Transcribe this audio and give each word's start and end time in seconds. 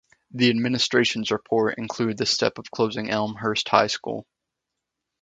The 0.31 0.49
administration's 0.49 1.29
report 1.29 1.77
included 1.77 2.17
the 2.17 2.25
step 2.25 2.57
of 2.57 2.71
closing 2.71 3.11
Elmhurst 3.11 3.69
High 3.69 3.85
School. 3.85 4.25